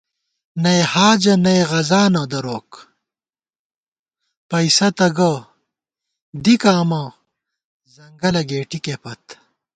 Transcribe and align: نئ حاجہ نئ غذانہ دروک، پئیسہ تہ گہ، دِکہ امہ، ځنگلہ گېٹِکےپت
نئ 0.63 0.79
حاجہ 0.91 1.35
نئ 1.43 1.59
غذانہ 1.71 2.23
دروک، 2.31 2.69
پئیسہ 4.49 4.89
تہ 4.97 5.07
گہ، 5.17 5.33
دِکہ 6.43 6.71
امہ، 6.81 7.03
ځنگلہ 7.93 8.41
گېٹِکےپت 8.49 9.23